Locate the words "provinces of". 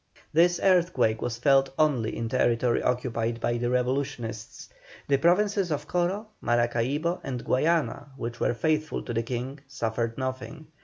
5.17-5.87